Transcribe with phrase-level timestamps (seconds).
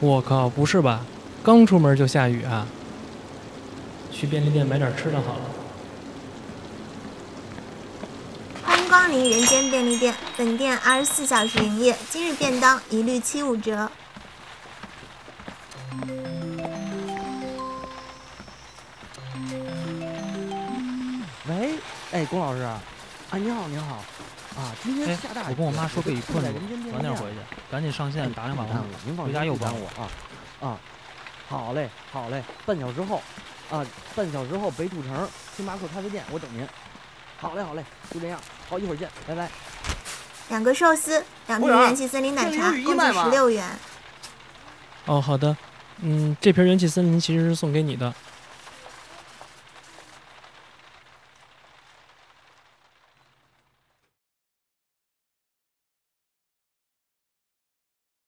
[0.00, 1.04] 我靠，不是吧？
[1.42, 2.66] 刚出门就下雨啊？
[4.12, 5.40] 去便利店买点吃的好了。
[8.64, 13.90] 欢迎光临人间便利店，本店二十四小时营业，今日便当一律七五折。
[21.48, 21.74] 喂，
[22.12, 22.80] 哎，龚老师，啊，
[23.32, 24.02] 你好，你好，
[24.56, 27.38] 啊，今天下大雨，我跟我妈说被雨困在住人间便利店晚点回去，
[27.76, 28.74] 赶紧上线打两把工。
[29.04, 30.08] 您放回家又帮心不耽误啊
[30.66, 30.80] 啊，
[31.46, 33.20] 好嘞，好嘞，半小时后，
[33.70, 36.66] 啊，半小时后北土城星巴克咖啡店，我等您。
[37.38, 38.40] 好嘞，好嘞，就这样，
[38.70, 39.50] 好，一会儿见，拜拜。
[40.48, 43.68] 两个寿司，两瓶元气森林奶茶，共计十六元。
[45.04, 45.54] 哦，好的。
[46.00, 48.10] 嗯，这瓶元气森林其实是送给你的，